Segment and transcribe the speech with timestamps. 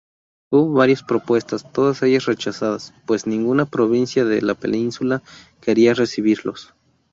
[0.49, 5.21] Hubo varias propuestas, todas ellas rechazadas, pues ninguna provincia de la península
[5.61, 6.73] quería recibirlos.